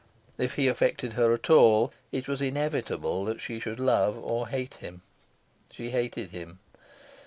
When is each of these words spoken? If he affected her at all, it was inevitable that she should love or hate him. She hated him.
If 0.39 0.55
he 0.55 0.67
affected 0.67 1.13
her 1.13 1.31
at 1.31 1.47
all, 1.51 1.93
it 2.11 2.27
was 2.27 2.41
inevitable 2.41 3.23
that 3.25 3.39
she 3.39 3.59
should 3.59 3.79
love 3.79 4.17
or 4.17 4.47
hate 4.47 4.73
him. 4.81 5.03
She 5.69 5.91
hated 5.91 6.31
him. 6.31 6.57